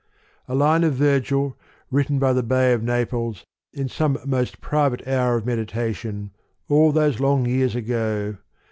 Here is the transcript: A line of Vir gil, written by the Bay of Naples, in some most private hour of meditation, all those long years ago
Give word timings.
A 0.47 0.55
line 0.55 0.83
of 0.83 0.95
Vir 0.95 1.19
gil, 1.19 1.55
written 1.91 2.17
by 2.17 2.33
the 2.33 2.41
Bay 2.41 2.73
of 2.73 2.81
Naples, 2.81 3.45
in 3.71 3.87
some 3.87 4.17
most 4.25 4.59
private 4.59 5.07
hour 5.07 5.35
of 5.35 5.45
meditation, 5.45 6.31
all 6.67 6.91
those 6.91 7.19
long 7.19 7.45
years 7.45 7.75
ago 7.75 8.37